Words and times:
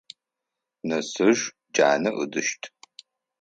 Нэсыж 0.87 1.39
джанэ 1.73 2.09
ыдыщт. 2.23 2.61